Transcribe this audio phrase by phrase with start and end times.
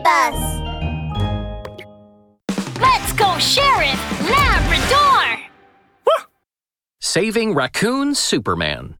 [0.00, 0.60] save us!
[2.80, 5.46] Let's go, Sheriff Labrador!
[7.00, 8.96] Saving Raccoon Superman.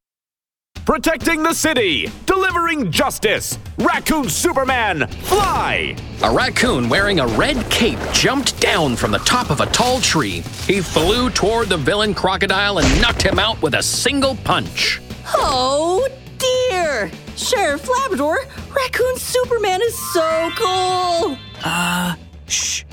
[0.85, 3.59] Protecting the city, delivering justice.
[3.79, 5.95] Raccoon Superman, fly!
[6.25, 10.43] A raccoon wearing a red cape jumped down from the top of a tall tree.
[10.67, 15.01] He flew toward the villain crocodile and knocked him out with a single punch.
[15.27, 17.11] Oh dear!
[17.37, 18.39] Sheriff Labrador,
[18.85, 21.37] Raccoon Superman is so cool!
[21.63, 22.15] Uh,
[22.47, 22.85] shh.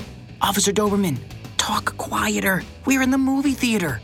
[0.42, 1.16] Officer Doberman,
[1.56, 2.62] talk quieter.
[2.84, 4.00] We're in the movie theater.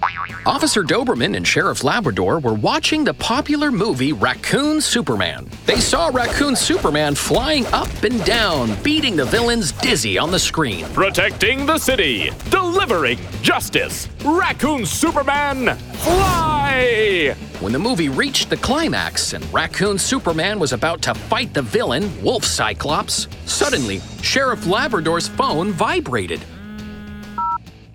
[0.47, 5.47] Officer Doberman and Sheriff Labrador were watching the popular movie Raccoon Superman.
[5.67, 10.87] They saw Raccoon Superman flying up and down, beating the villains dizzy on the screen.
[10.95, 14.09] Protecting the city, delivering justice.
[14.25, 17.37] Raccoon Superman, fly!
[17.65, 22.11] When the movie reached the climax and Raccoon Superman was about to fight the villain,
[22.23, 26.45] Wolf Cyclops, suddenly Sheriff Labrador's phone vibrated.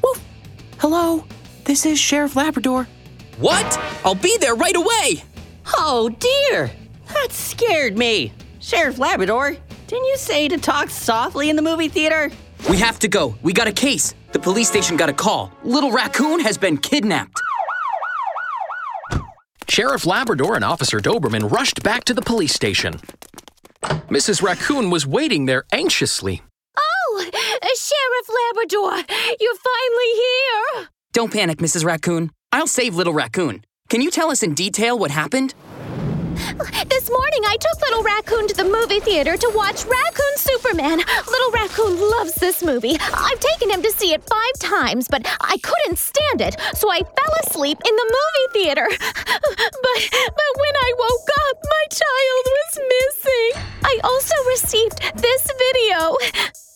[0.03, 0.25] Woof!
[0.79, 1.23] Hello?
[1.65, 2.87] This is Sheriff Labrador.
[3.37, 3.79] What?
[4.03, 5.23] I'll be there right away!
[5.77, 6.71] Oh dear!
[7.09, 8.33] That scared me!
[8.57, 12.31] Sheriff Labrador, didn't you say to talk softly in the movie theater?
[12.71, 13.35] We have to go.
[13.43, 14.15] We got a case.
[14.31, 15.51] The police station got a call.
[15.63, 17.39] Little Raccoon has been kidnapped.
[19.69, 22.99] Sheriff Labrador and Officer Doberman rushed back to the police station.
[24.09, 24.41] Mrs.
[24.41, 26.41] Raccoon was waiting there anxiously.
[26.75, 30.89] Oh, uh, Sheriff Labrador, you're finally here!
[31.13, 31.85] Don't panic, Mrs.
[31.85, 32.31] Raccoon.
[32.51, 33.63] I'll save Little Raccoon.
[33.89, 35.53] Can you tell us in detail what happened?
[36.49, 40.97] This morning I took Little Raccoon to the movie theater to watch Raccoon Superman.
[40.97, 42.97] Little Raccoon loves this movie.
[42.99, 47.01] I've taken him to see it five times, but I couldn't stand it, so I
[47.01, 48.87] fell asleep in the movie theater.
[49.81, 53.63] But but when I woke up, my child was missing.
[53.83, 56.17] I also received this video.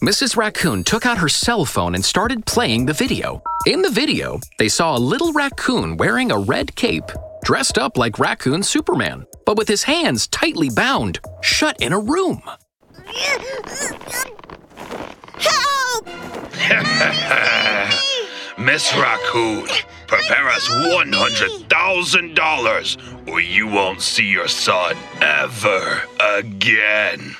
[0.03, 0.35] Mrs.
[0.35, 3.41] Raccoon took out her cell phone and started playing the video.
[3.65, 7.09] In the video, they saw a little raccoon wearing a red cape,
[7.43, 12.41] dressed up like Raccoon Superman, but with his hands tightly bound, shut in a room.
[15.37, 16.07] Help!
[18.57, 19.67] Miss Raccoon,
[20.07, 27.35] prepare us $100,000 or you won't see your son ever again.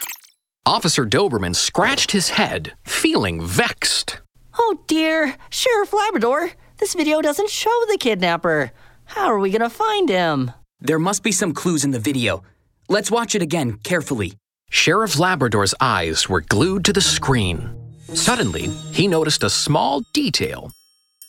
[0.65, 4.21] Officer Doberman scratched his head, feeling vexed.
[4.57, 5.35] Oh dear!
[5.49, 8.71] Sheriff Labrador, this video doesn't show the kidnapper.
[9.05, 10.51] How are we gonna find him?
[10.79, 12.43] There must be some clues in the video.
[12.89, 14.33] Let's watch it again carefully.
[14.69, 17.69] Sheriff Labrador's eyes were glued to the screen.
[18.13, 20.71] Suddenly, he noticed a small detail.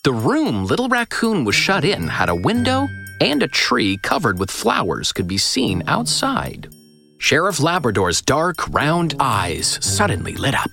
[0.03, 2.87] The room Little Raccoon was shut in had a window
[3.21, 6.69] and a tree covered with flowers could be seen outside.
[7.17, 10.69] Sheriff Labrador's dark, round eyes suddenly lit up.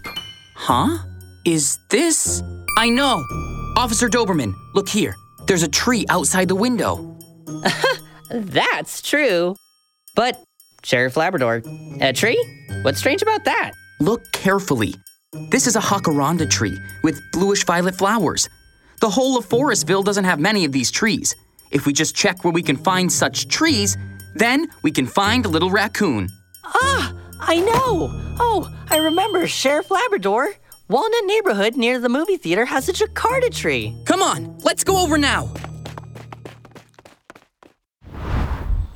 [0.56, 0.98] Huh?
[1.44, 2.42] Is this?
[2.76, 3.22] I know!
[3.76, 5.14] Officer Doberman, look here.
[5.46, 7.16] There's a tree outside the window.
[8.30, 9.56] That's true.
[10.14, 10.42] But,
[10.84, 11.62] Sheriff Labrador,
[12.00, 12.42] a tree?
[12.82, 13.72] What's strange about that?
[14.00, 14.94] Look carefully.
[15.50, 18.48] This is a jacaranda tree with bluish violet flowers.
[19.00, 21.34] The whole of Forestville doesn't have many of these trees.
[21.70, 23.96] If we just check where we can find such trees,
[24.34, 26.28] then we can find a Little Raccoon.
[26.64, 28.10] Ah, I know.
[28.38, 30.54] Oh, I remember Sheriff Labrador.
[30.88, 33.96] Walnut neighborhood near the movie theater has a jacaranda tree.
[34.04, 35.52] Come on, let's go over now.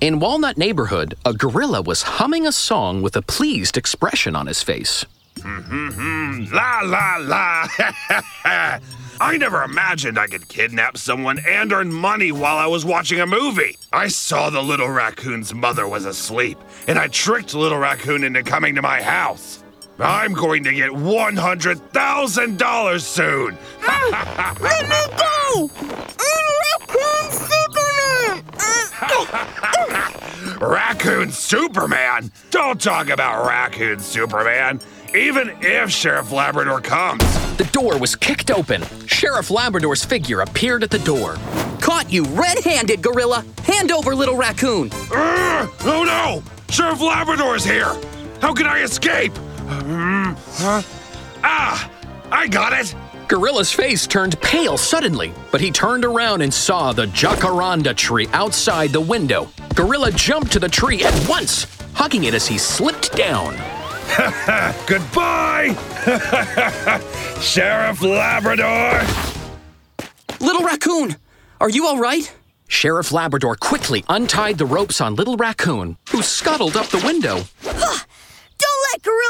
[0.01, 4.63] In Walnut Neighborhood, a gorilla was humming a song with a pleased expression on his
[4.63, 5.07] face.
[5.45, 7.67] La la la.
[9.19, 13.27] I never imagined I could kidnap someone and earn money while I was watching a
[13.27, 13.77] movie.
[13.93, 18.75] I saw the little raccoon's mother was asleep, and I tricked little raccoon into coming
[18.75, 19.63] to my house.
[19.99, 23.57] I'm going to get $100,000 soon.
[23.83, 25.71] Ah, let me go!
[26.21, 28.45] I'm Raccoon Superman!
[30.61, 32.31] Raccoon Superman?
[32.51, 34.81] Don't talk about Raccoon Superman.
[35.15, 37.23] Even if Sheriff Labrador comes.
[37.57, 38.83] The door was kicked open.
[39.07, 41.37] Sheriff Labrador's figure appeared at the door.
[41.81, 43.47] Caught you red handed, gorilla!
[43.65, 44.91] Hand over Little Raccoon!
[44.91, 45.71] Urgh!
[45.85, 46.43] oh no!
[46.71, 47.97] Sheriff Labrador's here!
[48.43, 49.33] How can I escape?
[49.67, 50.33] Hmm,
[50.63, 50.83] huh?
[51.43, 51.91] Ah!
[52.31, 52.95] I got it!
[53.29, 58.91] Gorilla's face turned pale suddenly, but he turned around and saw the jacaranda tree outside
[58.91, 59.49] the window.
[59.75, 63.55] Gorilla jumped to the tree at once, hugging it as he slipped down.
[64.87, 65.75] Goodbye!
[67.41, 69.03] Sheriff Labrador!
[70.41, 71.17] Little Raccoon,
[71.61, 72.33] are you all right?
[72.69, 77.43] Sheriff Labrador quickly untied the ropes on Little Raccoon, who scuttled up the window.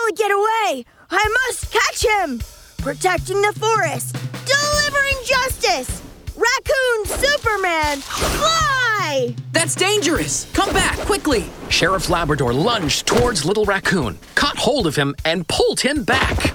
[0.06, 0.84] Don't let Gorilla get away!
[1.10, 2.40] I must catch him!
[2.78, 4.16] Protecting the forest,
[4.46, 6.02] delivering justice!
[6.36, 9.34] Raccoon Superman, fly!
[9.52, 10.46] That's dangerous!
[10.52, 11.46] Come back, quickly!
[11.68, 16.54] Sheriff Labrador lunged towards Little Raccoon, caught hold of him, and pulled him back.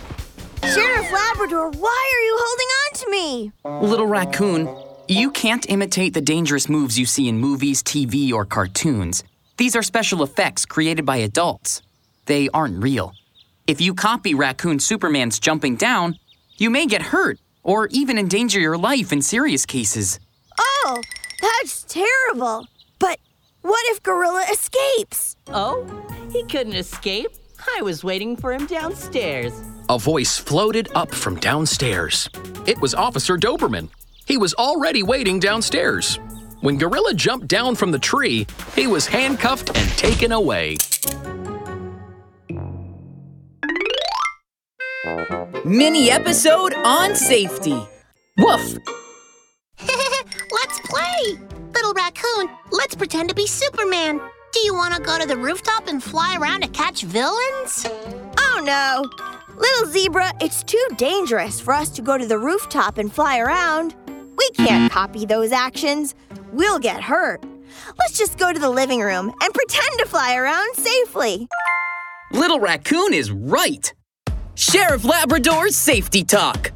[0.64, 3.52] Sheriff Labrador, why are you holding on to me?
[3.88, 4.70] Little raccoon,
[5.08, 9.24] you can't imitate the dangerous moves you see in movies, TV, or cartoons.
[9.58, 11.82] These are special effects created by adults.
[12.28, 13.14] They aren't real.
[13.68, 16.18] If you copy Raccoon Superman's jumping down,
[16.58, 20.20] you may get hurt or even endanger your life in serious cases.
[20.60, 21.02] Oh,
[21.42, 22.68] that's terrible.
[23.00, 23.20] But
[23.62, 25.36] what if Gorilla escapes?
[25.48, 25.86] Oh,
[26.32, 27.30] he couldn't escape.
[27.78, 29.54] I was waiting for him downstairs.
[29.90, 32.30] A voice floated up from downstairs.
[32.66, 33.90] It was Officer Doberman.
[34.26, 36.20] He was already waiting downstairs.
[36.62, 40.78] When Gorilla jumped down from the tree, he was handcuffed and taken away.
[45.66, 47.88] Mini episode on safety.
[48.38, 48.78] Woof!
[50.52, 51.40] let's play!
[51.74, 54.22] Little raccoon, let's pretend to be Superman.
[54.54, 57.88] Do you want to go to the rooftop and fly around to catch villains?
[58.38, 59.10] Oh no!
[59.58, 63.96] Little zebra, it's too dangerous for us to go to the rooftop and fly around.
[64.08, 66.14] We can't copy those actions.
[66.52, 67.44] We'll get hurt.
[67.98, 71.48] Let's just go to the living room and pretend to fly around safely.
[72.34, 73.92] Little raccoon is right.
[74.56, 76.72] Sheriff Labrador's safety talk.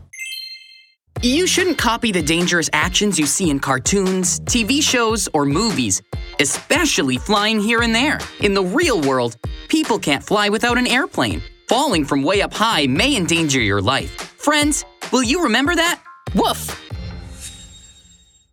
[1.21, 6.01] You shouldn't copy the dangerous actions you see in cartoons, TV shows, or movies,
[6.39, 8.19] especially flying here and there.
[8.41, 9.37] In the real world,
[9.67, 11.41] people can't fly without an airplane.
[11.67, 14.11] Falling from way up high may endanger your life.
[14.39, 16.01] Friends, will you remember that?
[16.35, 16.84] Woof!